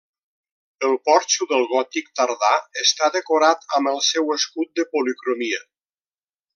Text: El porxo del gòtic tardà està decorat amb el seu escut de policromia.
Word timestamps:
El 0.87 0.95
porxo 1.09 1.47
del 1.51 1.65
gòtic 1.73 2.09
tardà 2.21 2.51
està 2.87 3.11
decorat 3.19 3.69
amb 3.81 3.95
el 3.95 4.05
seu 4.09 4.37
escut 4.41 4.75
de 4.81 4.91
policromia. 4.97 5.65